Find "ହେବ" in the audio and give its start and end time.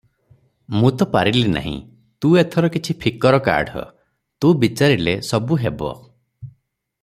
5.67-5.95